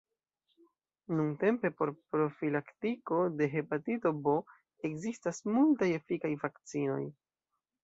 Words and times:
Nuntempe 1.19 1.69
por 1.81 1.91
profilaktiko 2.13 3.19
de 3.43 3.49
hepatito 3.57 4.15
B 4.29 4.35
ekzistas 4.91 5.43
multaj 5.59 5.93
efikaj 6.01 6.35
vakcinoj. 6.47 7.01